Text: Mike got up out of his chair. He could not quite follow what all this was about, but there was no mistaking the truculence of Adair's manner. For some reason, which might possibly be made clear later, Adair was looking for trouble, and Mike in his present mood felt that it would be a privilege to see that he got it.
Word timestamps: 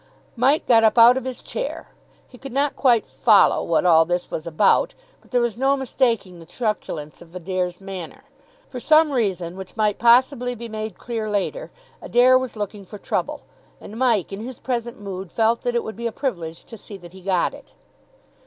Mike 0.35 0.65
got 0.65 0.83
up 0.83 0.97
out 0.97 1.15
of 1.15 1.25
his 1.25 1.43
chair. 1.43 1.89
He 2.27 2.39
could 2.39 2.51
not 2.51 2.75
quite 2.75 3.05
follow 3.05 3.63
what 3.63 3.85
all 3.85 4.03
this 4.03 4.31
was 4.31 4.47
about, 4.47 4.95
but 5.21 5.29
there 5.29 5.41
was 5.41 5.59
no 5.59 5.77
mistaking 5.77 6.39
the 6.39 6.45
truculence 6.47 7.21
of 7.21 7.35
Adair's 7.35 7.79
manner. 7.79 8.23
For 8.67 8.79
some 8.79 9.11
reason, 9.11 9.55
which 9.55 9.77
might 9.77 9.99
possibly 9.99 10.55
be 10.55 10.67
made 10.67 10.97
clear 10.97 11.29
later, 11.29 11.69
Adair 12.01 12.35
was 12.35 12.55
looking 12.55 12.83
for 12.83 12.97
trouble, 12.97 13.43
and 13.79 13.95
Mike 13.95 14.33
in 14.33 14.39
his 14.43 14.57
present 14.57 14.99
mood 14.99 15.31
felt 15.31 15.61
that 15.61 15.75
it 15.75 15.83
would 15.83 15.95
be 15.95 16.07
a 16.07 16.11
privilege 16.11 16.63
to 16.65 16.79
see 16.79 16.97
that 16.97 17.13
he 17.13 17.21
got 17.21 17.53
it. 17.53 17.73